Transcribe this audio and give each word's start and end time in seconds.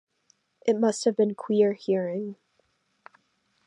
It 0.65 0.79
must 0.79 1.05
have 1.05 1.15
been 1.15 1.35
queer 1.35 1.73
hearing. 1.73 2.35